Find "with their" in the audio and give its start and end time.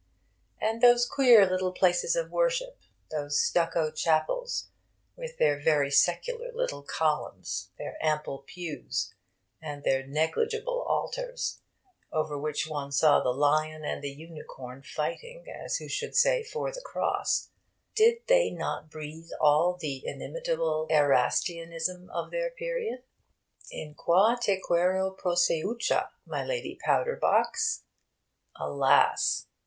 5.15-5.61